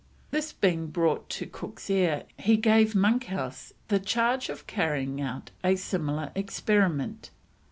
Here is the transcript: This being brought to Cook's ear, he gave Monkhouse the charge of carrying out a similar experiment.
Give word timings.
This 0.31 0.51
being 0.51 0.87
brought 0.87 1.29
to 1.29 1.45
Cook's 1.45 1.87
ear, 1.87 2.23
he 2.39 2.57
gave 2.57 2.95
Monkhouse 2.95 3.71
the 3.87 3.99
charge 3.99 4.49
of 4.49 4.65
carrying 4.65 5.21
out 5.21 5.51
a 5.63 5.75
similar 5.75 6.31
experiment. 6.33 7.29